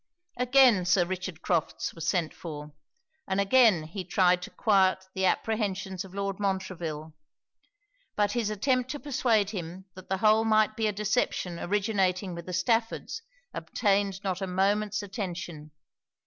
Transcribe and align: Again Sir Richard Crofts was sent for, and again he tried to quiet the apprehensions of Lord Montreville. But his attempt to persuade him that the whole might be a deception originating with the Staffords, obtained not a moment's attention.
Again 0.37 0.83
Sir 0.87 1.05
Richard 1.05 1.43
Crofts 1.43 1.93
was 1.93 2.07
sent 2.09 2.33
for, 2.33 2.73
and 3.27 3.39
again 3.39 3.83
he 3.83 4.03
tried 4.03 4.41
to 4.41 4.49
quiet 4.49 5.05
the 5.13 5.25
apprehensions 5.27 6.03
of 6.03 6.15
Lord 6.15 6.39
Montreville. 6.39 7.13
But 8.15 8.31
his 8.31 8.49
attempt 8.49 8.89
to 8.89 8.99
persuade 8.99 9.51
him 9.51 9.85
that 9.93 10.09
the 10.09 10.17
whole 10.17 10.43
might 10.43 10.75
be 10.75 10.87
a 10.87 10.91
deception 10.91 11.59
originating 11.59 12.33
with 12.33 12.47
the 12.47 12.51
Staffords, 12.53 13.21
obtained 13.53 14.23
not 14.23 14.41
a 14.41 14.47
moment's 14.47 15.03
attention. 15.03 15.69